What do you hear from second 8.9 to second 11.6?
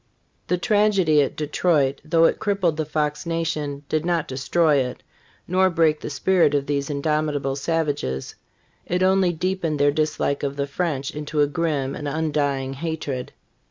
only deepened their dislike of the French into a